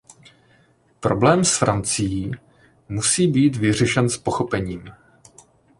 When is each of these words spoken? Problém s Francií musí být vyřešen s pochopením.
Problém 0.99 1.43
s 1.43 1.57
Francií 1.57 2.31
musí 2.89 3.27
být 3.27 3.55
vyřešen 3.55 4.09
s 4.09 4.17
pochopením. 4.17 4.89